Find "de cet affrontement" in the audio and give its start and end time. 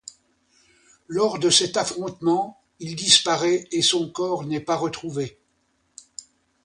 1.37-2.59